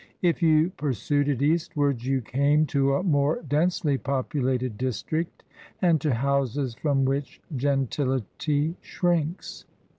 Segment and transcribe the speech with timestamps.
[0.23, 5.43] If you pursued it eastwards you came to a more densely populated district
[5.79, 9.65] and to houses from which gentility shrinks.